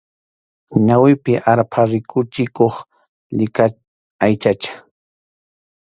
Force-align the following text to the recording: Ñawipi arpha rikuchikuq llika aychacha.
Ñawipi 0.85 1.33
arpha 1.51 1.81
rikuchikuq 1.91 2.75
llika 3.37 3.65
aychacha. 4.23 4.73